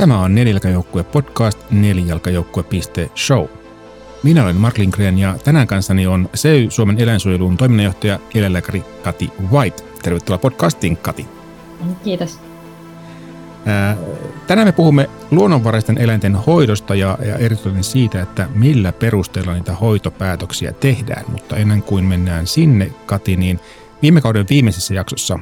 Tämä 0.00 0.22
on 0.22 0.34
Nelijalkajoukkue 0.34 1.04
podcast 1.04 1.58
nelijalkajoukkue.show. 1.70 3.46
Minä 4.22 4.44
olen 4.44 4.56
Mark 4.56 4.78
Lindgren 4.78 5.18
ja 5.18 5.36
tänään 5.44 5.66
kanssani 5.66 6.06
on 6.06 6.28
SEY 6.34 6.70
Suomen 6.70 7.00
eläinsuojelun 7.00 7.56
toiminnanjohtaja 7.56 8.18
eläinlääkäri 8.34 8.84
Kati 9.02 9.32
White. 9.52 9.82
Tervetuloa 10.02 10.38
podcastiin, 10.38 10.96
Kati. 10.96 11.26
Kiitos. 12.04 12.40
Tänään 14.46 14.68
me 14.68 14.72
puhumme 14.72 15.10
luonnonvaraisten 15.30 15.98
eläinten 15.98 16.34
hoidosta 16.34 16.94
ja, 16.94 17.18
ja 17.26 17.36
erityisesti 17.36 17.82
siitä, 17.82 18.22
että 18.22 18.48
millä 18.54 18.92
perusteella 18.92 19.54
niitä 19.54 19.74
hoitopäätöksiä 19.74 20.72
tehdään. 20.72 21.24
Mutta 21.28 21.56
ennen 21.56 21.82
kuin 21.82 22.04
mennään 22.04 22.46
sinne, 22.46 22.90
Kati, 23.06 23.36
niin 23.36 23.60
viime 24.02 24.20
kauden 24.20 24.46
viimeisessä 24.50 24.94
jaksossa 24.94 25.38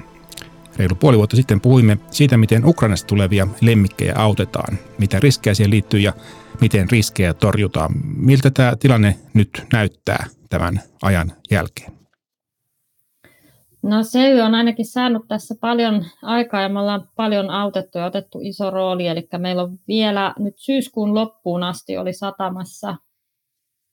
reilu 0.79 0.95
puoli 0.95 1.17
vuotta 1.17 1.37
sitten 1.37 1.61
puhuimme 1.61 1.99
siitä, 2.11 2.37
miten 2.37 2.67
Ukrainasta 2.67 3.07
tulevia 3.07 3.49
lemmikkejä 3.61 4.14
autetaan, 4.17 4.79
mitä 4.99 5.21
riskejä 5.21 5.54
siihen 5.54 5.71
liittyy 5.71 6.01
ja 6.01 6.13
miten 6.61 6.91
riskejä 6.91 7.35
torjutaan. 7.35 7.91
Miltä 8.17 8.51
tämä 8.51 8.77
tilanne 8.77 9.18
nyt 9.35 9.67
näyttää 9.73 10.27
tämän 10.51 10.81
ajan 11.03 11.32
jälkeen? 11.51 11.99
No 13.82 14.03
se 14.03 14.45
on 14.45 14.54
ainakin 14.54 14.87
saanut 14.87 15.29
tässä 15.29 15.54
paljon 15.61 16.04
aikaa 16.23 16.63
ja 16.63 16.68
me 16.68 16.81
ollaan 16.81 17.09
paljon 17.17 17.51
autettu 17.51 17.99
ja 17.99 18.07
otettu 18.07 18.39
iso 18.43 18.71
rooli. 18.71 19.07
Eli 19.07 19.29
meillä 19.39 19.63
on 19.63 19.79
vielä 19.89 20.35
nyt 20.39 20.54
syyskuun 20.57 21.15
loppuun 21.15 21.63
asti 21.63 21.99
oli 21.99 22.13
satamassa 22.13 22.96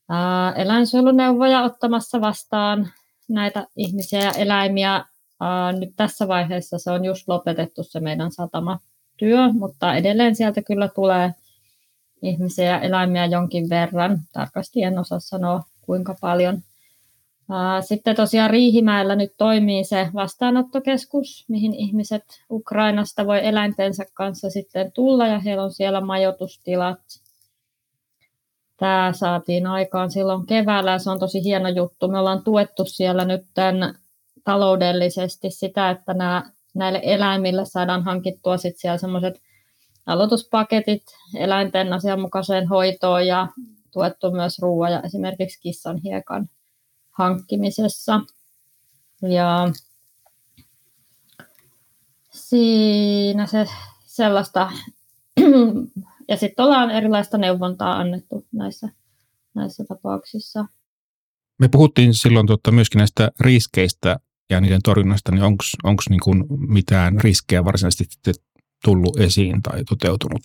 ää, 0.09 0.53
eläinsuojeluneuvoja 0.53 1.63
ottamassa 1.63 2.21
vastaan 2.21 2.87
näitä 3.29 3.67
ihmisiä 3.75 4.19
ja 4.19 4.31
eläimiä. 4.31 5.05
Nyt 5.79 5.93
tässä 5.95 6.27
vaiheessa 6.27 6.79
se 6.79 6.91
on 6.91 7.05
just 7.05 7.27
lopetettu 7.27 7.83
se 7.83 7.99
meidän 7.99 8.31
satamatyö, 8.31 9.53
mutta 9.53 9.95
edelleen 9.95 10.35
sieltä 10.35 10.61
kyllä 10.61 10.87
tulee 10.87 11.33
ihmisiä 12.21 12.65
ja 12.65 12.79
eläimiä 12.79 13.25
jonkin 13.25 13.69
verran. 13.69 14.19
Tarkasti 14.33 14.83
en 14.83 14.99
osaa 14.99 15.19
sanoa 15.19 15.63
kuinka 15.81 16.15
paljon– 16.21 16.61
sitten 17.81 18.15
tosiaan 18.15 18.49
Riihimäellä 18.49 19.15
nyt 19.15 19.33
toimii 19.37 19.83
se 19.83 20.09
vastaanottokeskus, 20.13 21.45
mihin 21.47 21.73
ihmiset 21.73 22.23
Ukrainasta 22.51 23.25
voi 23.25 23.45
eläintensä 23.45 24.05
kanssa 24.13 24.49
sitten 24.49 24.91
tulla 24.91 25.27
ja 25.27 25.39
heillä 25.39 25.63
on 25.63 25.73
siellä 25.73 26.01
majoitustilat. 26.01 26.99
Tämä 28.77 29.11
saatiin 29.15 29.67
aikaan 29.67 30.11
silloin 30.11 30.45
keväällä 30.45 30.91
ja 30.91 30.99
se 30.99 31.09
on 31.09 31.19
tosi 31.19 31.43
hieno 31.43 31.69
juttu. 31.69 32.07
Me 32.07 32.19
ollaan 32.19 32.43
tuettu 32.43 32.85
siellä 32.85 33.25
nyt 33.25 33.45
tämän 33.53 33.97
taloudellisesti 34.45 35.51
sitä, 35.51 35.89
että 35.89 36.13
nämä, 36.13 36.51
näille 36.75 36.99
eläimille 37.03 37.65
saadaan 37.65 38.03
hankittua 38.03 38.57
sitten 38.57 38.81
siellä 38.81 38.97
semmoiset 38.97 39.41
aloituspaketit 40.05 41.03
eläinten 41.35 41.93
asianmukaiseen 41.93 42.67
hoitoon 42.67 43.27
ja 43.27 43.47
tuettu 43.91 44.31
myös 44.31 44.59
ruoan 44.59 44.91
ja 44.91 45.01
esimerkiksi 45.01 45.61
kissan 45.61 45.97
hiekan 45.97 46.49
hankkimisessa. 47.11 48.21
Ja 49.21 49.71
siinä 52.31 53.45
se 53.45 53.65
sellaista, 54.05 54.71
ja 56.29 56.37
sitten 56.37 56.65
ollaan 56.65 56.91
erilaista 56.91 57.37
neuvontaa 57.37 57.97
annettu 57.97 58.45
näissä, 58.51 58.89
näissä 59.53 59.83
tapauksissa. 59.87 60.65
Me 61.59 61.67
puhuttiin 61.67 62.13
silloin 62.13 62.47
totta 62.47 62.71
myöskin 62.71 62.99
näistä 62.99 63.31
riskeistä 63.39 64.19
ja 64.49 64.61
niiden 64.61 64.81
torjunnasta, 64.83 65.31
niin 65.31 65.43
onko 65.83 66.01
niinku 66.09 66.35
mitään 66.67 67.19
riskejä 67.21 67.65
varsinaisesti 67.65 68.05
tullut 68.85 69.19
esiin 69.19 69.61
tai 69.61 69.83
toteutunut? 69.89 70.41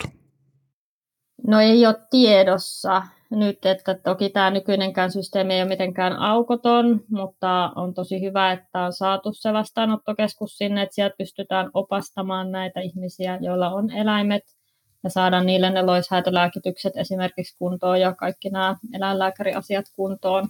No 1.46 1.60
ei 1.60 1.86
ole 1.86 1.94
tiedossa 2.10 3.02
nyt, 3.30 3.66
että 3.66 3.94
toki 3.94 4.30
tämä 4.30 4.50
nykyinenkään 4.50 5.12
systeemi 5.12 5.54
ei 5.54 5.62
ole 5.62 5.68
mitenkään 5.68 6.16
aukoton, 6.16 7.00
mutta 7.10 7.72
on 7.76 7.94
tosi 7.94 8.20
hyvä, 8.20 8.52
että 8.52 8.84
on 8.84 8.92
saatu 8.92 9.32
se 9.32 9.52
vastaanottokeskus 9.52 10.58
sinne, 10.58 10.82
että 10.82 10.94
sieltä 10.94 11.14
pystytään 11.18 11.70
opastamaan 11.74 12.50
näitä 12.50 12.80
ihmisiä, 12.80 13.38
joilla 13.40 13.70
on 13.70 13.90
eläimet, 13.90 14.42
ja 15.04 15.10
saada 15.10 15.40
niille 15.40 15.70
ne 15.70 15.82
loishäätölääkitykset 15.82 16.96
esimerkiksi 16.96 17.56
kuntoon 17.58 18.00
ja 18.00 18.14
kaikki 18.14 18.50
nämä 18.50 18.76
eläinlääkäriasiat 18.94 19.84
kuntoon. 19.96 20.48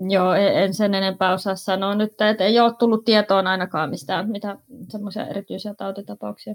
Joo, 0.00 0.34
e- 0.34 0.64
en 0.64 0.74
sen 0.74 0.94
enempää 0.94 1.32
osaa 1.32 1.56
sanoa 1.56 1.94
nyt, 1.94 2.20
että 2.20 2.44
ei 2.44 2.60
ole 2.60 2.74
tullut 2.78 3.04
tietoon 3.04 3.46
ainakaan 3.46 3.90
mistään 3.90 4.30
mitä 4.30 4.56
semmoisia 4.88 5.26
erityisiä 5.26 5.74
tautitapauksia. 5.74 6.54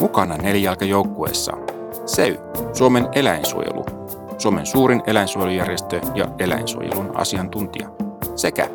Mukana 0.00 0.36
nelijalkajoukkueessa. 0.36 1.52
SEY, 2.06 2.38
Suomen 2.72 3.08
eläinsuojelu, 3.14 3.84
Suomen 4.38 4.66
suurin 4.66 5.02
eläinsuojelujärjestö 5.06 6.00
ja 6.14 6.34
eläinsuojelun 6.38 7.16
asiantuntija, 7.16 7.88
sekä 8.36 8.68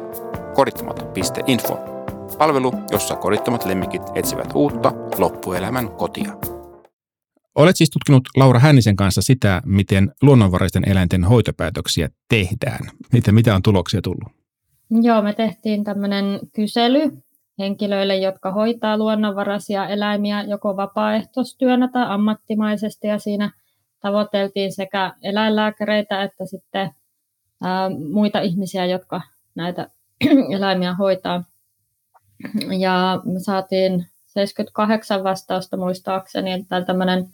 kodittomat.info, 0.55 1.94
palvelu, 2.38 2.74
jossa 2.91 3.16
kodittomat 3.16 3.66
lemmikit 3.66 4.02
etsivät 4.16 4.52
uutta 4.56 4.94
loppuelämän 5.18 5.90
kotia. 5.90 6.38
Olet 7.56 7.75
siis 7.75 7.90
tutkinut 7.90 8.24
Laura 8.38 8.59
Hännisen 8.59 8.96
kanssa 8.96 9.22
sitä, 9.22 9.62
miten 9.66 10.12
luonnonvaraisten 10.22 10.90
eläinten 10.90 11.24
hoitopäätöksiä 11.24 12.09
tehdään. 12.30 12.80
Mitä, 13.13 13.31
mitä 13.31 13.56
on 13.56 13.62
tuloksia 13.62 14.02
tullut? 14.02 14.31
Joo, 14.90 15.22
me 15.22 15.34
tehtiin 15.34 15.84
tämmöinen 15.84 16.40
kysely 16.56 17.12
henkilöille, 17.59 18.18
jotka 18.18 18.52
hoitaa 18.52 18.97
luonnonvaraisia 18.97 19.88
eläimiä 19.88 20.42
joko 20.42 20.78
vapaaehtoistyönä 20.78 21.88
tai 21.88 22.06
ammattimaisesti 22.07 23.07
ja 23.07 23.19
siinä 23.19 23.52
tavoiteltiin 24.00 24.74
sekä 24.74 25.13
eläinlääkäreitä 25.22 26.24
että 26.24 26.46
sitten 26.46 26.90
ää, 27.63 27.90
muita 28.13 28.42
ihmisiä, 28.42 28.86
jotka 28.86 29.22
näitä 29.56 29.90
eläimiä 30.57 30.94
hoitaa. 30.94 31.44
Ja 32.79 33.22
me 33.25 33.40
saatiin 33.40 34.06
78 34.28 35.23
vastausta 35.23 35.78
muistaakseni, 35.78 36.51
että 36.51 36.81
tämmöinen 36.81 37.28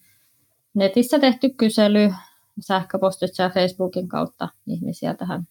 netissä 0.73 1.19
tehty 1.19 1.49
kysely 1.49 2.13
sähköpostissa 2.59 3.43
ja 3.43 3.49
Facebookin 3.49 4.07
kautta 4.07 4.49
ihmisiä 4.67 5.13
tähän 5.13 5.47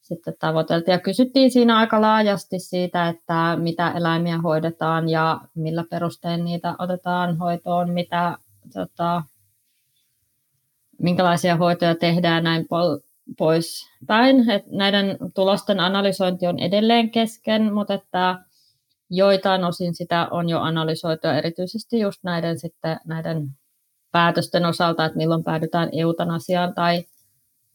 sitten 0.00 0.34
tavoiteltiin. 0.38 0.92
Ja 0.92 0.98
kysyttiin 0.98 1.50
siinä 1.50 1.78
aika 1.78 2.00
laajasti 2.00 2.58
siitä, 2.58 3.08
että 3.08 3.56
mitä 3.60 3.90
eläimiä 3.90 4.38
hoidetaan 4.38 5.08
ja 5.08 5.40
millä 5.54 5.84
perustein 5.90 6.44
niitä 6.44 6.74
otetaan 6.78 7.38
hoitoon, 7.38 7.90
mitä, 7.90 8.38
tota, 8.72 9.22
minkälaisia 11.02 11.56
hoitoja 11.56 11.94
tehdään 11.94 12.44
näin 12.44 12.66
pois 13.38 13.90
päin. 14.06 14.50
Et 14.50 14.66
näiden 14.66 15.18
tulosten 15.34 15.80
analysointi 15.80 16.46
on 16.46 16.58
edelleen 16.58 17.10
kesken, 17.10 17.74
mutta 17.74 17.94
että 17.94 18.38
joitain 19.16 19.64
osin 19.64 19.94
sitä 19.94 20.28
on 20.30 20.48
jo 20.48 20.60
analysoitu, 20.60 21.28
erityisesti 21.28 21.98
just 21.98 22.18
näiden, 22.22 22.58
sitten, 22.58 23.00
näiden 23.06 23.48
päätösten 24.12 24.64
osalta, 24.64 25.04
että 25.04 25.18
milloin 25.18 25.44
päädytään 25.44 25.88
eutanasiaan 25.92 26.74
tai 26.74 27.04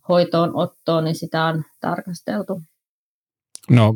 hoitoon 0.09 0.55
ottoon, 0.55 1.03
niin 1.03 1.15
sitä 1.15 1.45
on 1.45 1.63
tarkasteltu. 1.81 2.61
No 3.69 3.93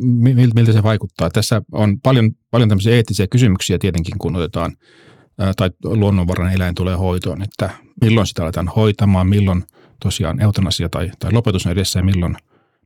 miltä 0.56 0.74
se 0.74 0.84
vaikuttaa? 0.84 1.30
Tässä 1.30 1.62
on 1.72 2.00
paljon, 2.02 2.32
paljon 2.52 2.70
tämmöisiä 2.70 2.96
eettisiä 2.96 3.28
kysymyksiä 3.28 3.78
tietenkin, 3.80 4.18
kun 4.18 4.36
otetaan 4.36 4.72
tai 5.58 5.70
luonnonvarainen 5.84 6.56
eläin 6.56 6.76
tulee 6.76 6.96
hoitoon, 6.96 7.42
että 7.42 7.70
milloin 8.02 8.28
sitä 8.28 8.44
aletaan 8.44 8.68
hoitamaan, 8.68 9.28
milloin 9.28 9.64
tosiaan 10.04 10.42
eutanasia 10.42 10.90
tai, 10.90 11.12
tai 11.20 11.32
lopetus 11.32 11.66
on 11.66 11.72
edessä 11.72 12.00
ja 12.00 12.04
milloin, 12.04 12.36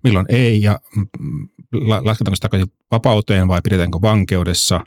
milloin 0.04 0.26
ei 0.30 0.62
ja 0.62 0.80
mm, 0.96 1.50
lasketaanko 1.82 2.36
sitä 2.36 2.42
takaisin 2.42 2.72
vapauteen 2.92 3.48
vai 3.48 3.62
pidetäänkö 3.64 4.00
vankeudessa, 4.02 4.82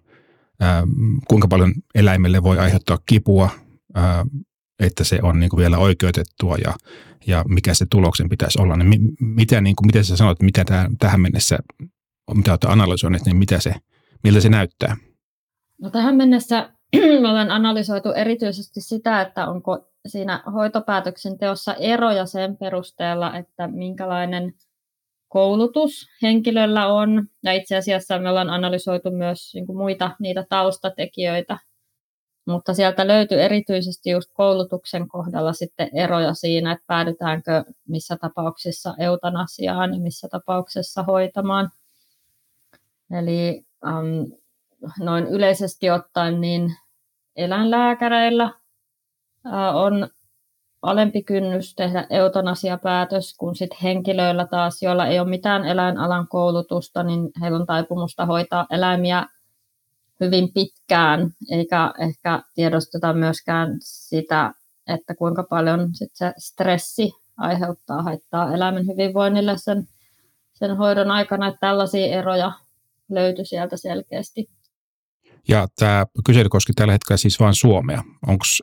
ää, 0.61 0.83
kuinka 1.29 1.49
paljon 1.49 1.73
eläimelle 1.95 2.43
voi 2.43 2.59
aiheuttaa 2.59 2.99
kipua, 3.07 3.51
ää, 3.95 4.27
että 4.79 5.05
se 5.05 5.19
on 5.23 5.41
niin 5.41 5.51
kuin 5.51 5.59
vielä 5.59 5.79
oikeutettua 5.79 6.57
ja, 6.65 6.75
ja 7.27 7.45
mikä 7.49 7.75
se 7.75 7.87
tuloksen 7.91 8.29
pitäisi 8.29 8.63
olla. 8.63 8.77
Niin 8.77 9.01
mitä, 9.21 9.61
niin 9.61 9.77
kuin, 9.77 9.87
miten 9.87 10.05
sä 10.05 10.17
sanot, 10.17 10.43
mitä 10.43 10.65
tähän, 10.65 10.97
tähän 10.99 11.21
mennessä, 11.21 11.59
mitä 12.35 12.53
olette 12.53 12.69
analysoineet, 12.69 13.27
niin 13.27 13.37
mitä 13.37 13.61
se, 13.61 13.75
miltä 14.25 14.41
se 14.41 14.49
näyttää? 14.49 14.97
No 15.81 15.91
tähän 15.91 16.17
mennessä 16.17 16.71
me 17.23 17.29
olen 17.29 17.51
analysoitu 17.51 18.13
erityisesti 18.13 18.81
sitä, 18.81 19.21
että 19.21 19.47
onko 19.47 19.91
siinä 20.07 20.43
hoitopäätöksen 20.53 21.39
teossa 21.39 21.75
eroja 21.75 22.27
sen 22.27 22.57
perusteella, 22.57 23.37
että 23.37 23.69
minkälainen 23.69 24.55
koulutus 25.31 26.09
henkilöllä 26.23 26.87
on. 26.87 27.27
Ja 27.43 27.53
itse 27.53 27.77
asiassa 27.77 28.19
me 28.19 28.31
ollaan 28.31 28.51
analysoitu 28.51 29.11
myös 29.11 29.55
niin 29.55 29.67
kuin 29.67 29.77
muita 29.77 30.11
niitä 30.19 30.47
taustatekijöitä, 30.49 31.59
mutta 32.47 32.75
sieltä 32.75 33.07
löytyy 33.07 33.43
erityisesti 33.43 34.11
just 34.11 34.31
koulutuksen 34.35 35.09
kohdalla 35.09 35.53
sitten 35.53 35.91
eroja 35.95 36.35
siinä, 36.35 36.73
että 36.73 36.85
päädytäänkö 36.87 37.65
missä 37.89 38.17
tapauksissa 38.17 38.95
eutanasiaan 38.99 39.95
ja 39.95 40.01
missä 40.01 40.29
tapauksessa 40.29 41.03
hoitamaan. 41.03 41.71
Eli 43.19 43.65
um, 43.87 44.39
noin 45.01 45.27
yleisesti 45.27 45.91
ottaen 45.91 46.41
niin 46.41 46.75
eläinlääkäreillä 47.37 48.45
uh, 49.47 49.77
on 49.77 50.09
alempi 50.83 51.23
kynnys 51.23 51.75
tehdä 51.75 52.07
eutanasiapäätös 52.11 53.35
kuin 53.39 53.57
sit 53.57 53.71
henkilöillä 53.83 54.47
taas, 54.47 54.83
joilla 54.83 55.07
ei 55.07 55.21
ole 55.21 55.29
mitään 55.29 55.65
eläinalan 55.65 56.29
koulutusta, 56.29 57.03
niin 57.03 57.31
heillä 57.41 57.59
on 57.59 57.67
taipumusta 57.67 58.27
hoitaa 58.27 58.67
eläimiä 58.71 59.27
hyvin 60.21 60.53
pitkään, 60.53 61.31
eikä 61.51 61.95
ehkä 61.99 62.43
tiedosteta 62.55 63.13
myöskään 63.13 63.77
sitä, 63.81 64.53
että 64.87 65.15
kuinka 65.15 65.43
paljon 65.43 65.95
sit 65.95 66.11
se 66.13 66.33
stressi 66.39 67.13
aiheuttaa 67.37 68.03
haittaa 68.03 68.55
eläimen 68.55 68.87
hyvinvoinnille 68.87 69.59
sen, 69.59 69.89
sen 70.53 70.77
hoidon 70.77 71.11
aikana, 71.11 71.47
että 71.47 71.61
tällaisia 71.61 72.07
eroja 72.07 72.53
löytyi 73.11 73.45
sieltä 73.45 73.77
selkeästi. 73.77 74.51
Ja 75.49 75.67
tämä 75.79 76.07
kysely 76.27 76.49
koski 76.49 76.73
tällä 76.73 76.93
hetkellä 76.93 77.17
siis 77.17 77.41
vain 77.41 77.55
Suomea. 77.55 78.03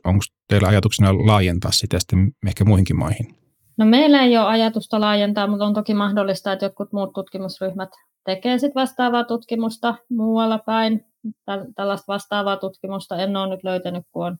Onko 0.04 0.20
teillä 0.48 0.68
ajatuksena 0.68 1.14
laajentaa 1.14 1.70
sitä 1.70 1.98
sitten 1.98 2.32
ehkä 2.46 2.64
muihinkin 2.64 2.98
maihin? 2.98 3.34
No 3.78 3.86
meillä 3.86 4.22
ei 4.22 4.38
ole 4.38 4.46
ajatusta 4.46 5.00
laajentaa, 5.00 5.46
mutta 5.46 5.64
on 5.64 5.74
toki 5.74 5.94
mahdollista, 5.94 6.52
että 6.52 6.66
jotkut 6.66 6.92
muut 6.92 7.12
tutkimusryhmät 7.12 7.90
tekee 8.24 8.58
sit 8.58 8.74
vastaavaa 8.74 9.24
tutkimusta 9.24 9.94
muualla 10.10 10.58
päin. 10.58 11.04
Tällaista 11.76 12.12
vastaavaa 12.12 12.56
tutkimusta 12.56 13.16
en 13.16 13.36
ole 13.36 13.48
nyt 13.48 13.64
löytänyt, 13.64 14.04
kun 14.12 14.26
on 14.26 14.38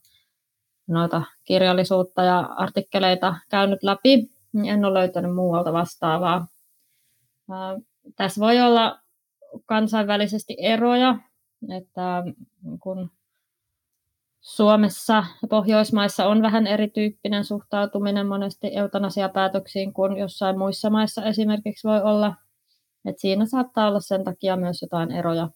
noita 0.88 1.22
kirjallisuutta 1.44 2.22
ja 2.22 2.38
artikkeleita 2.40 3.34
käynyt 3.50 3.82
läpi. 3.82 4.30
En 4.66 4.84
ole 4.84 4.98
löytänyt 4.98 5.34
muualta 5.34 5.72
vastaavaa. 5.72 6.46
Tässä 8.16 8.40
voi 8.40 8.60
olla 8.60 9.00
kansainvälisesti 9.66 10.56
eroja, 10.58 11.18
että 11.68 12.22
kun 12.80 13.10
Suomessa 14.40 15.24
ja 15.42 15.48
Pohjoismaissa 15.48 16.26
on 16.26 16.42
vähän 16.42 16.66
erityyppinen 16.66 17.44
suhtautuminen 17.44 18.26
monesti 18.26 18.70
eutanasiapäätöksiin 18.76 19.92
kuin 19.92 20.16
jossain 20.16 20.58
muissa 20.58 20.90
maissa 20.90 21.24
esimerkiksi 21.24 21.88
voi 21.88 22.02
olla. 22.02 22.34
Et 23.04 23.18
siinä 23.18 23.46
saattaa 23.46 23.88
olla 23.88 24.00
sen 24.00 24.24
takia 24.24 24.56
myös 24.56 24.82
jotain 24.82 25.12
eroja. 25.12 25.48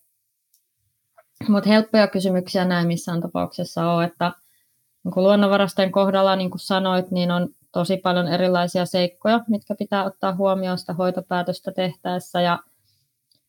Mutta 1.48 1.70
helppoja 1.70 2.06
kysymyksiä 2.06 2.64
näin 2.64 2.86
missään 2.86 3.20
tapauksessa 3.20 3.90
on, 3.92 4.04
että 4.04 4.32
niin 5.04 5.12
kuin 5.12 5.24
luonnonvarasten 5.24 5.92
kohdalla, 5.92 6.36
niin 6.36 6.50
kuin 6.50 6.60
sanoit, 6.60 7.10
niin 7.10 7.30
on 7.30 7.48
tosi 7.72 7.96
paljon 7.96 8.28
erilaisia 8.28 8.86
seikkoja, 8.86 9.40
mitkä 9.48 9.74
pitää 9.74 10.04
ottaa 10.04 10.34
huomioon 10.34 10.78
sitä 10.78 10.92
hoitopäätöstä 10.92 11.72
tehtäessä 11.72 12.40
ja 12.40 12.58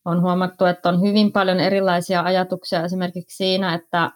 on 0.04 0.22
huomattu, 0.22 0.64
että 0.64 0.88
on 0.88 1.00
hyvin 1.00 1.32
paljon 1.32 1.60
erilaisia 1.60 2.22
ajatuksia 2.22 2.84
esimerkiksi 2.84 3.36
siinä, 3.36 3.74
että 3.74 4.10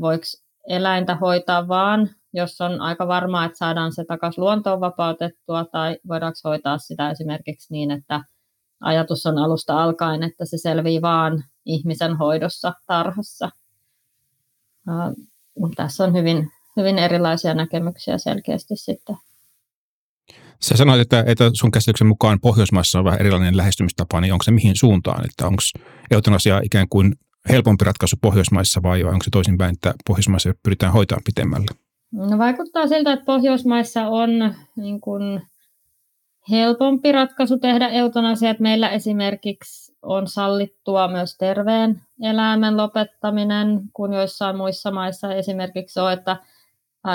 voiko 0.00 0.24
eläintä 0.68 1.14
hoitaa 1.14 1.68
vaan, 1.68 2.10
jos 2.32 2.60
on 2.60 2.80
aika 2.80 3.08
varmaa, 3.08 3.44
että 3.44 3.58
saadaan 3.58 3.92
se 3.92 4.04
takaisin 4.04 4.44
luontoon 4.44 4.80
vapautettua, 4.80 5.64
tai 5.64 5.98
voidaanko 6.08 6.38
hoitaa 6.44 6.78
sitä 6.78 7.10
esimerkiksi 7.10 7.72
niin, 7.72 7.90
että 7.90 8.20
ajatus 8.80 9.26
on 9.26 9.38
alusta 9.38 9.82
alkaen, 9.82 10.22
että 10.22 10.44
se 10.44 10.58
selvii 10.58 11.02
vaan 11.02 11.44
ihmisen 11.66 12.16
hoidossa 12.16 12.72
tarhassa. 12.86 13.50
Tässä 15.76 16.04
on 16.04 16.14
hyvin, 16.14 16.50
hyvin 16.76 16.98
erilaisia 16.98 17.54
näkemyksiä 17.54 18.18
selkeästi 18.18 18.76
sitten. 18.76 19.16
Sä 20.62 20.76
sanoit, 20.76 21.00
että, 21.00 21.24
että 21.26 21.50
sun 21.54 21.70
käsityksen 21.70 22.06
mukaan 22.06 22.40
Pohjoismaissa 22.40 22.98
on 22.98 23.04
vähän 23.04 23.20
erilainen 23.20 23.56
lähestymistapa, 23.56 24.20
niin 24.20 24.32
onko 24.32 24.42
se 24.42 24.50
mihin 24.50 24.76
suuntaan? 24.76 25.24
Että 25.24 25.46
onko 25.46 25.62
eutanasia 26.10 26.60
ikään 26.64 26.88
kuin 26.88 27.14
helpompi 27.48 27.84
ratkaisu 27.84 28.16
Pohjoismaissa 28.20 28.82
vai 28.82 29.04
onko 29.04 29.24
se 29.24 29.30
toisinpäin, 29.30 29.74
että 29.74 29.94
Pohjoismaissa 30.06 30.54
pyritään 30.62 30.92
hoitamaan 30.92 31.22
pitemmälle? 31.24 31.66
No 32.12 32.38
vaikuttaa 32.38 32.86
siltä, 32.86 33.12
että 33.12 33.24
Pohjoismaissa 33.24 34.06
on 34.06 34.30
niin 34.76 35.00
kuin 35.00 35.42
helpompi 36.50 37.12
ratkaisu 37.12 37.58
tehdä 37.58 37.88
eutanasia. 37.88 38.50
Että 38.50 38.62
meillä 38.62 38.88
esimerkiksi 38.88 39.96
on 40.02 40.26
sallittua 40.26 41.08
myös 41.08 41.36
terveen 41.36 42.00
eläimen 42.22 42.76
lopettaminen, 42.76 43.80
kun 43.92 44.12
joissain 44.12 44.56
muissa 44.56 44.90
maissa 44.90 45.34
esimerkiksi 45.34 46.00
on, 46.00 46.12
että 46.12 46.36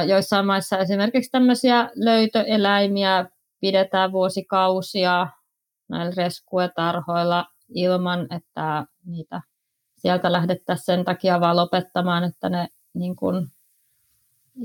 joissain 0.08 0.46
maissa 0.46 0.78
esimerkiksi 0.78 1.32
tämmöisiä 1.32 1.90
löytöeläimiä 1.96 3.26
pidetään 3.60 4.12
vuosikausia 4.12 5.28
näillä 5.88 6.14
reskuetarhoilla 6.18 7.46
ilman, 7.70 8.28
että 8.34 8.86
niitä 9.06 9.42
sieltä 9.98 10.32
lähdettäisiin 10.32 10.86
sen 10.86 11.06
takia 11.06 11.40
vaan 11.40 11.56
lopettamaan, 11.56 12.24
että 12.24 12.50
ne 12.50 12.68
niin 12.94 13.16
kuin 13.16 13.48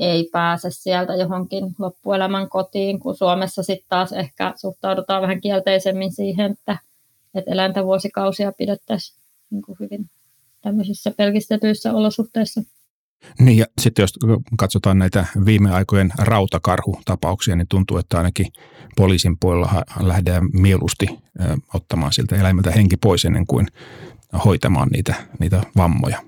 ei 0.00 0.29
pääse 0.33 0.71
sieltä 0.71 1.15
johonkin 1.15 1.65
loppuelämän 1.79 2.49
kotiin, 2.49 3.00
kun 3.00 3.17
Suomessa 3.17 3.62
sitten 3.62 3.89
taas 3.89 4.12
ehkä 4.12 4.53
suhtaudutaan 4.56 5.23
vähän 5.23 5.41
kielteisemmin 5.41 6.12
siihen, 6.12 6.53
että, 6.53 6.79
että 7.35 7.50
eläintä 7.50 7.85
vuosikausia 7.85 8.53
pidettäisiin 8.53 9.23
niin 9.50 9.62
kuin 9.62 9.77
hyvin 9.81 10.11
tämmöisissä 10.62 11.11
pelkistetyissä 11.17 11.93
olosuhteissa. 11.93 12.62
Niin 13.39 13.59
ja 13.59 13.67
sitten 13.81 14.03
jos 14.03 14.19
katsotaan 14.59 14.99
näitä 14.99 15.27
viime 15.44 15.71
aikojen 15.71 16.12
rautakarhutapauksia, 16.19 17.56
niin 17.56 17.69
tuntuu, 17.69 17.99
että 17.99 18.17
ainakin 18.17 18.47
poliisin 18.97 19.37
puolella 19.41 19.83
lähdetään 20.00 20.49
mieluusti 20.53 21.06
ottamaan 21.75 22.12
siltä 22.12 22.37
eläimeltä 22.37 22.71
henki 22.71 22.97
pois 22.97 23.25
ennen 23.25 23.47
kuin 23.47 23.67
hoitamaan 24.44 24.89
niitä, 24.89 25.15
niitä 25.39 25.62
vammoja. 25.77 26.19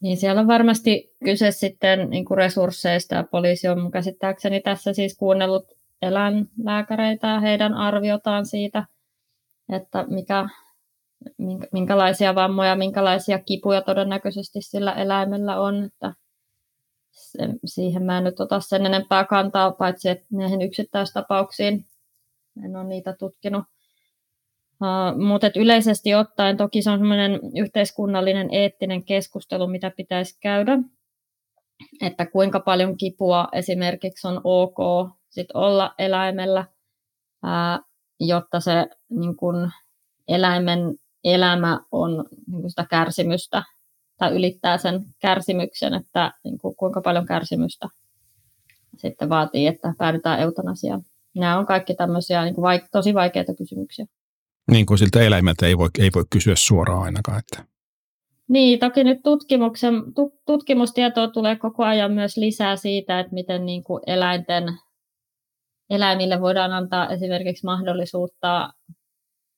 Niin 0.00 0.16
siellä 0.16 0.40
on 0.40 0.46
varmasti 0.46 1.14
kyse 1.24 1.50
sitten 1.50 2.10
niin 2.10 2.24
kuin 2.24 2.38
resursseista 2.38 3.14
ja 3.14 3.24
poliisi 3.24 3.68
on 3.68 3.90
käsittääkseni 3.90 4.60
tässä 4.60 4.92
siis 4.92 5.16
kuunnellut 5.16 5.64
eläinlääkäreitä 6.02 7.26
ja 7.26 7.40
heidän 7.40 7.74
arviotaan 7.74 8.46
siitä, 8.46 8.84
että 9.72 10.04
mikä, 10.08 10.48
minkälaisia 11.72 12.34
vammoja, 12.34 12.76
minkälaisia 12.76 13.38
kipuja 13.38 13.82
todennäköisesti 13.82 14.62
sillä 14.62 14.92
eläimellä 14.92 15.60
on. 15.60 15.84
Että 15.84 16.14
siihen 17.64 18.02
mä 18.02 18.18
en 18.18 18.24
nyt 18.24 18.40
ota 18.40 18.60
sen 18.60 18.86
enempää 18.86 19.24
kantaa, 19.24 19.70
paitsi 19.70 20.08
että 20.08 20.26
näihin 20.30 20.62
yksittäistapauksiin 20.62 21.86
en 22.64 22.76
ole 22.76 22.84
niitä 22.84 23.12
tutkinut. 23.18 23.64
Uh, 24.82 25.26
mutta 25.26 25.50
yleisesti 25.56 26.14
ottaen 26.14 26.56
toki 26.56 26.82
se 26.82 26.90
on 26.90 26.98
semmoinen 26.98 27.40
yhteiskunnallinen 27.56 28.48
eettinen 28.54 29.04
keskustelu, 29.04 29.66
mitä 29.66 29.92
pitäisi 29.96 30.38
käydä, 30.40 30.78
että 32.00 32.26
kuinka 32.26 32.60
paljon 32.60 32.96
kipua 32.96 33.48
esimerkiksi 33.52 34.28
on 34.28 34.40
ok 34.44 35.08
sit 35.30 35.50
olla 35.54 35.94
eläimellä, 35.98 36.64
uh, 37.44 37.86
jotta 38.20 38.60
se 38.60 38.86
niin 39.10 39.36
kun, 39.36 39.70
eläimen 40.28 40.78
elämä 41.24 41.80
on 41.92 42.24
niin 42.52 42.70
sitä 42.70 42.86
kärsimystä 42.90 43.62
tai 44.18 44.36
ylittää 44.36 44.78
sen 44.78 45.04
kärsimyksen, 45.18 45.94
että 45.94 46.32
niin 46.44 46.58
kuin, 46.58 46.76
kuinka 46.76 47.00
paljon 47.00 47.26
kärsimystä 47.26 47.88
sitten 48.96 49.28
vaatii, 49.28 49.66
että 49.66 49.94
päädytään 49.98 50.40
eutanasiaan. 50.40 51.02
Nämä 51.36 51.58
on 51.58 51.66
kaikki 51.66 51.94
tämmöisiä 51.94 52.44
niin 52.44 52.54
kuin 52.54 52.62
vaik- 52.62 52.88
tosi 52.92 53.14
vaikeita 53.14 53.54
kysymyksiä. 53.54 54.06
Niin 54.70 54.86
kuin 54.86 54.98
siltä 54.98 55.20
eläimeltä 55.20 55.66
ei 55.66 55.78
voi, 55.78 55.88
ei 55.98 56.10
voi 56.14 56.24
kysyä 56.30 56.54
suoraan 56.56 57.02
ainakaan. 57.02 57.38
Että. 57.38 57.72
Niin, 58.48 58.78
toki 58.78 59.04
nyt 59.04 59.18
tutkimuksen, 59.24 59.94
tutkimustietoa 60.46 61.28
tulee 61.28 61.56
koko 61.56 61.84
ajan 61.84 62.12
myös 62.12 62.36
lisää 62.36 62.76
siitä, 62.76 63.20
että 63.20 63.34
miten 63.34 63.66
niin 63.66 63.84
kuin 63.84 64.02
eläinten, 64.06 64.64
eläimille 65.90 66.40
voidaan 66.40 66.72
antaa 66.72 67.08
esimerkiksi 67.08 67.64
mahdollisuutta 67.64 68.72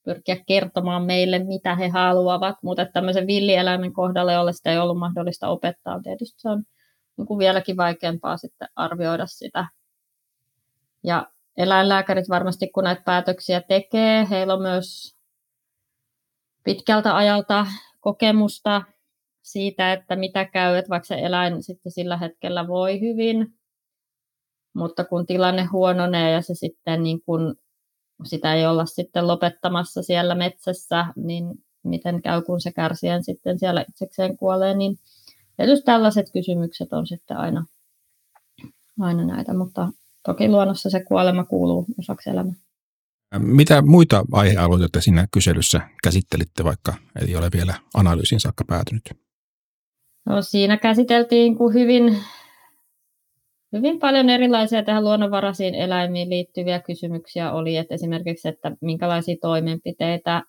pyrkiä 0.04 0.36
kertomaan 0.46 1.04
meille, 1.04 1.38
mitä 1.38 1.74
he 1.74 1.88
haluavat, 1.88 2.56
mutta 2.62 2.86
tämmöisen 2.86 3.26
villieläimen 3.26 3.92
kohdalla, 3.92 4.32
jolle 4.32 4.52
sitä 4.52 4.72
ei 4.72 4.78
ollut 4.78 4.98
mahdollista 4.98 5.48
opettaa, 5.48 6.02
tietysti 6.02 6.40
se 6.40 6.48
on 6.48 6.62
niin 7.16 7.26
kuin 7.26 7.38
vieläkin 7.38 7.76
vaikeampaa 7.76 8.36
sitten 8.36 8.68
arvioida 8.76 9.26
sitä. 9.26 9.66
Ja 11.04 11.26
eläinlääkärit 11.56 12.28
varmasti, 12.28 12.68
kun 12.68 12.84
näitä 12.84 13.02
päätöksiä 13.04 13.60
tekee, 13.60 14.26
heillä 14.30 14.54
on 14.54 14.62
myös 14.62 15.16
pitkältä 16.64 17.16
ajalta 17.16 17.66
kokemusta 18.00 18.82
siitä, 19.42 19.92
että 19.92 20.16
mitä 20.16 20.44
käy, 20.44 20.76
että 20.76 20.90
vaikka 20.90 21.06
se 21.06 21.14
eläin 21.14 21.62
sitten 21.62 21.92
sillä 21.92 22.16
hetkellä 22.16 22.68
voi 22.68 23.00
hyvin, 23.00 23.54
mutta 24.74 25.04
kun 25.04 25.26
tilanne 25.26 25.64
huononee 25.64 26.30
ja 26.30 26.42
se 26.42 26.54
sitten 26.54 27.02
niin 27.02 27.22
kuin 27.22 27.54
sitä 28.24 28.54
ei 28.54 28.66
olla 28.66 28.86
sitten 28.86 29.28
lopettamassa 29.28 30.02
siellä 30.02 30.34
metsässä, 30.34 31.06
niin 31.16 31.44
miten 31.82 32.22
käy, 32.22 32.42
kun 32.42 32.60
se 32.60 32.72
kärsien 32.72 33.24
sitten 33.24 33.58
siellä 33.58 33.84
itsekseen 33.88 34.36
kuolee, 34.36 34.74
niin 34.74 34.96
tietysti 35.56 35.84
tällaiset 35.84 36.26
kysymykset 36.32 36.92
on 36.92 37.06
sitten 37.06 37.36
aina, 37.36 37.64
aina 39.00 39.24
näitä, 39.24 39.54
mutta 39.54 39.88
toki 40.26 40.48
luonnossa 40.48 40.90
se 40.90 41.04
kuolema 41.04 41.44
kuuluu 41.44 41.86
osaksi 41.98 42.30
elämää. 42.30 42.54
Mitä 43.38 43.82
muita 43.82 44.24
aihealueita 44.32 45.00
siinä 45.00 45.26
kyselyssä 45.32 45.80
käsittelitte, 46.04 46.64
vaikka 46.64 46.94
ei 47.26 47.36
ole 47.36 47.48
vielä 47.52 47.74
analyysin 47.94 48.40
saakka 48.40 48.64
päätynyt? 48.64 49.02
No, 50.26 50.42
siinä 50.42 50.76
käsiteltiin 50.76 51.56
kuin 51.56 51.74
hyvin, 51.74 52.16
hyvin 53.72 53.98
paljon 53.98 54.30
erilaisia 54.30 54.82
tähän 54.82 55.04
luonnonvaraisiin 55.04 55.74
eläimiin 55.74 56.30
liittyviä 56.30 56.80
kysymyksiä 56.80 57.52
oli, 57.52 57.76
että 57.76 57.94
esimerkiksi, 57.94 58.48
että 58.48 58.76
minkälaisia 58.80 59.36
toimenpiteitä 59.40 60.42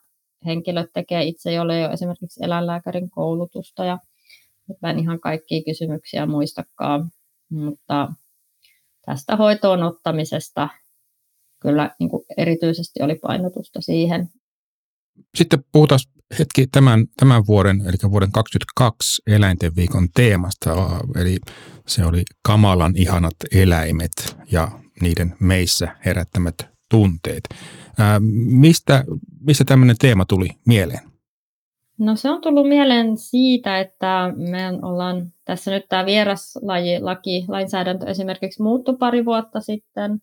henkilöt 0.45 0.89
tekee 0.93 1.23
itse, 1.23 1.53
jolle 1.53 1.77
ei 1.77 1.85
ole 1.85 1.93
esimerkiksi 1.93 2.43
eläinlääkärin 2.43 3.09
koulutusta 3.09 3.85
ja 3.85 3.97
en 4.83 4.99
ihan 4.99 5.19
kaikkia 5.19 5.63
kysymyksiä 5.65 6.25
muistakaan, 6.25 7.09
mutta 7.51 8.07
tästä 9.05 9.35
hoitoon 9.35 9.83
ottamisesta 9.83 10.69
kyllä 11.61 11.95
niin 11.99 12.09
kuin 12.09 12.23
erityisesti 12.37 13.01
oli 13.01 13.15
painotusta 13.15 13.81
siihen. 13.81 14.29
Sitten 15.35 15.63
puhutaan 15.71 15.99
hetki 16.39 16.67
tämän, 16.67 17.05
tämän 17.17 17.47
vuoden, 17.47 17.81
eli 17.81 18.11
vuoden 18.11 18.31
2022 18.31 19.21
eläinten 19.27 19.75
viikon 19.75 20.07
teemasta, 20.15 20.75
eli 21.15 21.37
se 21.87 22.05
oli 22.05 22.23
kamalan 22.47 22.93
ihanat 22.95 23.35
eläimet 23.51 24.37
ja 24.51 24.71
niiden 25.01 25.35
meissä 25.39 25.95
herättämät 26.05 26.55
tunteet. 26.89 27.43
Ää, 27.97 28.19
mistä, 28.35 29.03
mistä 29.39 29.63
tämmöinen 29.65 29.95
teema 29.99 30.25
tuli 30.25 30.49
mieleen? 30.65 31.14
No 31.97 32.15
se 32.15 32.29
on 32.29 32.41
tullut 32.41 32.69
mieleen 32.69 33.17
siitä, 33.17 33.79
että 33.79 34.33
me 34.35 34.79
ollaan 34.81 35.33
tässä 35.45 35.71
nyt 35.71 35.85
tämä 35.89 36.05
vieraslajilaki, 36.05 37.45
lainsäädäntö 37.47 38.05
esimerkiksi 38.05 38.63
muuttu 38.63 38.97
pari 38.97 39.25
vuotta 39.25 39.59
sitten. 39.59 40.21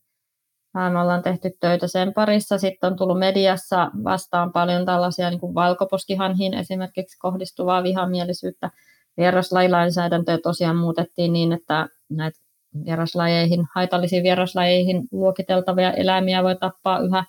Me 0.75 1.01
ollaan 1.01 1.23
tehty 1.23 1.51
töitä 1.61 1.87
sen 1.87 2.15
parissa. 2.15 2.59
Sitten 2.59 2.93
on 2.93 2.97
tullut 2.97 3.19
mediassa 3.19 3.91
vastaan 4.05 4.53
paljon 4.53 4.87
tällaisia 4.87 5.31
niin 5.31 5.41
kuin 5.41 5.55
valkoposkihanhiin 5.55 6.55
esimerkiksi 6.55 7.19
kohdistuvaa 7.19 7.83
vihamielisyyttä. 7.83 8.71
Vieraslajilainsäädäntöä 9.17 10.39
tosiaan 10.39 10.77
muutettiin 10.77 11.33
niin, 11.33 11.53
että 11.53 11.89
näitä 12.09 12.39
vieraslajeihin, 12.85 13.67
haitallisiin 13.75 14.23
vieraslajeihin 14.23 15.03
luokiteltavia 15.13 15.93
eläimiä 15.93 16.43
voi 16.43 16.57
tappaa 16.57 16.99
yhä 16.99 17.25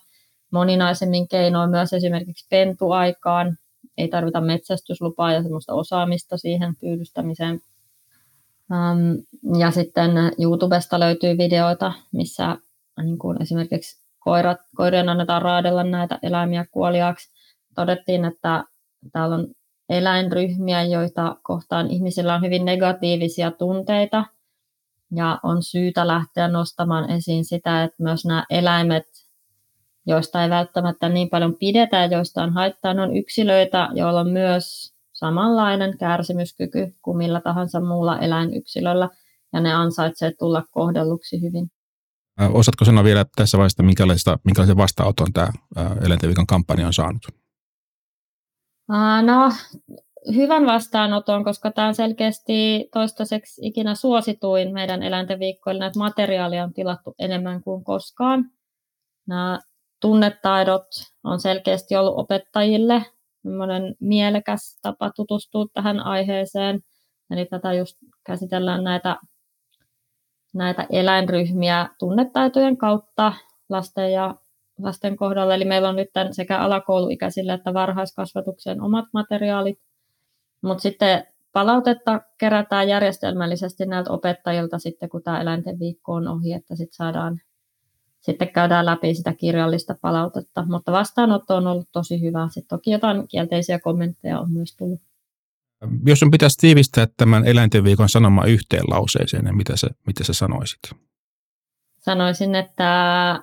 moninaisemmin 0.50 1.28
keinoin 1.28 1.70
myös 1.70 1.92
esimerkiksi 1.92 2.46
pentuaikaan. 2.50 3.56
Ei 3.98 4.08
tarvita 4.08 4.40
metsästyslupaa 4.40 5.32
ja 5.32 5.42
semmoista 5.42 5.74
osaamista 5.74 6.36
siihen 6.36 6.74
pyydystämiseen. 6.80 7.60
Ja 9.58 9.70
sitten 9.70 10.10
YouTubesta 10.38 11.00
löytyy 11.00 11.38
videoita, 11.38 11.92
missä 12.12 12.56
niin 13.02 13.18
kuin 13.18 13.42
esimerkiksi 13.42 14.04
koirat, 14.18 14.58
koirien 14.76 15.08
annetaan 15.08 15.42
raadella 15.42 15.84
näitä 15.84 16.18
eläimiä 16.22 16.64
kuoliaaksi. 16.70 17.32
Todettiin, 17.74 18.24
että 18.24 18.64
täällä 19.12 19.34
on 19.34 19.48
eläinryhmiä, 19.88 20.82
joita 20.82 21.36
kohtaan 21.42 21.90
ihmisillä 21.90 22.34
on 22.34 22.42
hyvin 22.42 22.64
negatiivisia 22.64 23.50
tunteita 23.50 24.24
ja 25.14 25.40
on 25.42 25.62
syytä 25.62 26.06
lähteä 26.06 26.48
nostamaan 26.48 27.10
esiin 27.10 27.44
sitä, 27.44 27.84
että 27.84 28.02
myös 28.02 28.24
nämä 28.24 28.44
eläimet, 28.50 29.06
joista 30.06 30.42
ei 30.42 30.50
välttämättä 30.50 31.08
niin 31.08 31.30
paljon 31.30 31.54
pidetä 31.60 31.96
ja 31.96 32.06
joista 32.06 32.42
on 32.42 32.52
haittaa, 32.52 32.90
on 32.90 33.16
yksilöitä, 33.16 33.88
joilla 33.94 34.20
on 34.20 34.30
myös 34.30 34.94
samanlainen 35.12 35.98
kärsimyskyky 35.98 36.94
kuin 37.02 37.16
millä 37.16 37.40
tahansa 37.40 37.80
muulla 37.80 38.18
eläinyksilöllä, 38.18 39.08
ja 39.52 39.60
ne 39.60 39.74
ansaitsee 39.74 40.32
tulla 40.38 40.62
kohdelluksi 40.70 41.42
hyvin. 41.42 41.66
Osaatko 42.52 42.84
sanoa 42.84 43.04
vielä 43.04 43.24
tässä 43.36 43.58
vaiheessa, 43.58 43.82
minkälaista, 43.82 44.38
minkälaisen 44.44 44.76
vastaanoton 44.76 45.32
tämä 45.32 45.48
Eläinten 46.04 46.46
kampanja 46.48 46.86
on 46.86 46.92
saanut? 46.92 47.22
No, 49.22 49.52
hyvän 50.34 50.66
vastaanoton, 50.66 51.44
koska 51.44 51.70
tämä 51.70 51.88
on 51.88 51.94
selkeästi 51.94 52.88
toistaiseksi 52.92 53.66
ikinä 53.66 53.94
suosituin 53.94 54.72
meidän 54.72 55.02
eläinten 55.02 55.38
viikkoilla. 55.38 55.80
Näitä 55.80 55.98
materiaalia 55.98 56.64
on 56.64 56.72
tilattu 56.72 57.14
enemmän 57.18 57.62
kuin 57.62 57.84
koskaan. 57.84 58.44
Nämä 59.28 59.60
tunnetaidot 60.00 60.86
on 61.24 61.40
selkeästi 61.40 61.96
ollut 61.96 62.18
opettajille 62.18 63.06
mielekäs 64.00 64.78
tapa 64.82 65.10
tutustua 65.16 65.66
tähän 65.72 66.00
aiheeseen. 66.00 66.80
Eli 67.30 67.46
tätä 67.46 67.72
just 67.72 67.96
käsitellään 68.26 68.84
näitä, 68.84 69.16
näitä 70.54 70.86
eläinryhmiä 70.90 71.88
tunnetaitojen 71.98 72.76
kautta 72.76 73.32
lasten 73.68 74.12
ja 74.12 74.34
lasten 74.78 75.16
kohdalla. 75.16 75.54
Eli 75.54 75.64
meillä 75.64 75.88
on 75.88 75.96
nyt 75.96 76.10
sekä 76.30 76.58
alakouluikäisille 76.58 77.52
että 77.52 77.74
varhaiskasvatuksen 77.74 78.82
omat 78.82 79.04
materiaalit. 79.12 79.78
Mutta 80.62 80.82
sitten 80.82 81.26
palautetta 81.52 82.20
kerätään 82.38 82.88
järjestelmällisesti 82.88 83.86
näiltä 83.86 84.12
opettajilta 84.12 84.78
sitten, 84.78 85.08
kun 85.08 85.22
tämä 85.22 85.40
eläinten 85.40 85.78
viikko 85.78 86.12
on 86.12 86.28
ohi, 86.28 86.52
että 86.52 86.76
sitten 86.76 86.96
saadaan 86.96 87.40
sitten 88.24 88.48
käydään 88.48 88.86
läpi 88.86 89.14
sitä 89.14 89.34
kirjallista 89.34 89.94
palautetta, 90.00 90.64
mutta 90.66 90.92
vastaanotto 90.92 91.56
on 91.56 91.66
ollut 91.66 91.88
tosi 91.92 92.20
hyvä. 92.20 92.48
Sitten 92.50 92.78
toki 92.78 92.90
jotain 92.90 93.28
kielteisiä 93.28 93.78
kommentteja 93.78 94.40
on 94.40 94.52
myös 94.52 94.76
tullut. 94.76 95.00
Jos 96.06 96.22
on 96.22 96.30
pitäisi 96.30 96.58
tiivistää 96.58 97.06
tämän 97.16 97.46
eläinten 97.46 97.84
viikon 97.84 98.08
sanoma 98.08 98.44
yhteen 98.44 98.84
lauseeseen, 98.90 99.44
niin 99.44 99.56
mitä 99.56 99.76
sä, 99.76 99.86
mitä 100.06 100.24
sä 100.24 100.32
sanoisit? 100.32 100.80
Sanoisin, 102.00 102.54
että 102.54 103.42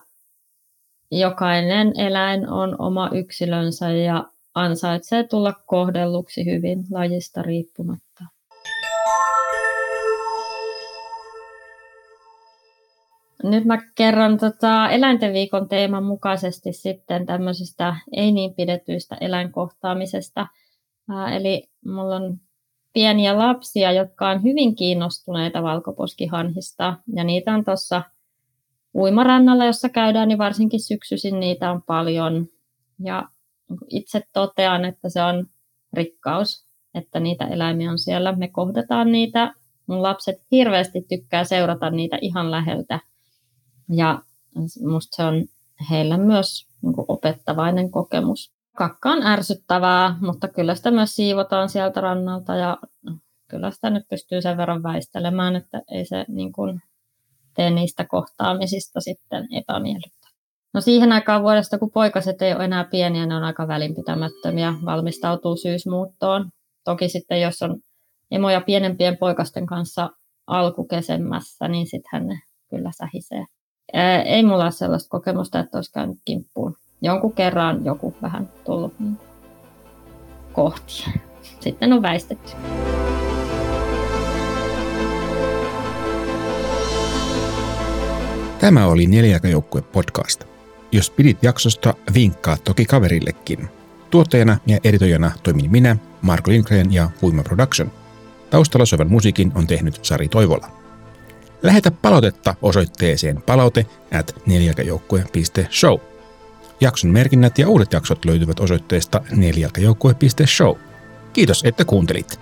jokainen 1.11 1.93
eläin 2.00 2.50
on 2.50 2.75
oma 2.81 3.09
yksilönsä 3.13 3.91
ja 3.91 4.25
ansaitsee 4.55 5.27
tulla 5.27 5.53
kohdelluksi 5.65 6.45
hyvin 6.45 6.85
lajista 6.91 7.41
riippumatta. 7.41 8.11
Nyt 13.43 13.65
mä 13.65 13.77
kerron 13.95 14.38
tota 14.38 14.89
eläinten 14.89 15.33
viikon 15.33 15.69
teeman 15.69 16.03
mukaisesti 16.03 16.74
sitten 16.74 17.25
tämmöisestä 17.25 17.95
ei 18.12 18.31
niin 18.31 18.53
pidetyistä 18.55 19.17
eläinkohtaamisesta. 19.21 20.48
Ää, 21.10 21.36
eli 21.36 21.69
mulla 21.86 22.15
on 22.15 22.38
pieniä 22.93 23.38
lapsia, 23.38 23.91
jotka 23.91 24.29
on 24.29 24.43
hyvin 24.43 24.75
kiinnostuneita 24.75 25.63
valkoposkihanhista 25.63 26.98
ja 27.15 27.24
niitä 27.24 27.53
on 27.53 27.65
tuossa 27.65 28.03
uimarannalla, 28.95 29.65
jossa 29.65 29.89
käydään, 29.89 30.27
niin 30.27 30.38
varsinkin 30.38 30.79
syksyisin 30.79 31.39
niitä 31.39 31.71
on 31.71 31.81
paljon. 31.81 32.48
Ja 33.03 33.29
itse 33.89 34.21
totean, 34.33 34.86
että 34.86 35.10
se 35.10 35.24
on 35.24 35.48
rikkaus, 35.93 36.67
että 36.93 37.19
niitä 37.19 37.48
eläimiä 37.48 37.91
on 37.91 38.00
siellä. 38.00 38.36
Me 38.36 38.48
kohdataan 38.48 39.12
niitä. 39.12 39.53
Mun 39.88 40.03
lapset 40.03 40.36
hirveästi 40.51 41.01
tykkää 41.10 41.43
seurata 41.43 41.89
niitä 41.89 42.17
ihan 42.21 42.51
läheltä. 42.51 43.00
Ja 43.89 44.21
musta 44.85 45.15
se 45.15 45.23
on 45.23 45.45
heillä 45.89 46.17
myös 46.17 46.67
niin 46.81 46.93
opettavainen 47.07 47.91
kokemus. 47.91 48.51
Kakka 48.77 49.09
on 49.09 49.23
ärsyttävää, 49.23 50.15
mutta 50.21 50.47
kyllä 50.47 50.75
sitä 50.75 50.91
myös 50.91 51.15
siivotaan 51.15 51.69
sieltä 51.69 52.01
rannalta 52.01 52.55
ja 52.55 52.77
kyllä 53.47 53.71
sitä 53.71 53.89
nyt 53.89 54.03
pystyy 54.09 54.41
sen 54.41 54.57
verran 54.57 54.83
väistelemään, 54.83 55.55
että 55.55 55.81
ei 55.91 56.05
se 56.05 56.25
niin 56.27 56.51
kuin 56.51 56.81
tee 57.55 57.69
niistä 57.69 58.05
kohtaamisista 58.05 59.01
sitten 59.01 59.47
epämiellyttä. 59.51 60.27
No 60.73 60.81
siihen 60.81 61.11
aikaan 61.11 61.43
vuodesta, 61.43 61.79
kun 61.79 61.91
poikaset 61.91 62.41
ei 62.41 62.53
ole 62.53 62.65
enää 62.65 62.83
pieniä, 62.83 63.25
ne 63.25 63.35
on 63.35 63.43
aika 63.43 63.67
välinpitämättömiä, 63.67 64.73
valmistautuu 64.85 65.55
syysmuuttoon. 65.55 66.50
Toki 66.83 67.09
sitten, 67.09 67.41
jos 67.41 67.61
on 67.61 67.77
emoja 68.31 68.61
pienempien 68.61 69.17
poikasten 69.17 69.65
kanssa 69.65 70.09
alkukesemmässä, 70.47 71.67
niin 71.67 71.88
sittenhän 71.88 72.27
ne 72.27 72.39
kyllä 72.69 72.91
sähisee. 72.97 73.45
Ää, 73.93 74.21
ei 74.21 74.43
mulla 74.43 74.63
ole 74.63 74.71
sellaista 74.71 75.10
kokemusta, 75.10 75.60
että 75.60 75.77
olisi 75.77 75.91
käynyt 75.91 76.17
kimppuun. 76.25 76.77
Jonkun 77.01 77.33
kerran 77.33 77.86
joku 77.86 78.15
vähän 78.21 78.50
tullut 78.65 78.93
niin 79.00 79.17
kohti. 80.53 81.05
Sitten 81.60 81.93
on 81.93 82.01
väistetty. 82.01 82.51
Tämä 88.60 88.88
oli 88.88 89.05
Neljäkajoukkue 89.07 89.81
podcast. 89.81 90.43
Jos 90.91 91.10
pidit 91.10 91.38
jaksosta, 91.43 91.93
vinkkaa 92.13 92.57
toki 92.63 92.86
kaverillekin. 92.86 93.69
Tuottajana 94.10 94.57
ja 94.67 94.77
editoijana 94.83 95.31
toimin 95.43 95.71
minä, 95.71 95.98
Marko 96.21 96.51
Lindgren 96.51 96.93
ja 96.93 97.10
Huima 97.21 97.43
Production. 97.43 97.91
Taustalla 98.50 98.86
soivan 98.86 99.12
musiikin 99.12 99.51
on 99.55 99.67
tehnyt 99.67 100.05
Sari 100.05 100.27
Toivola. 100.27 100.67
Lähetä 101.63 101.91
palautetta 101.91 102.56
osoitteeseen 102.62 103.41
palaute 103.41 103.86
at 104.20 104.36
neljäkajoukkue.show. 104.46 106.00
Jakson 106.82 107.12
merkinnät 107.12 107.60
ja 107.60 107.70
uudet 107.70 107.94
jaksot 107.94 108.25
löytyvät 108.25 108.60
osoitteesta 108.60 109.22
neljäkajoukkue.show. 109.32 110.75
Kiitos, 111.34 111.63
että 111.63 111.86
kuuntelit. 111.86 112.39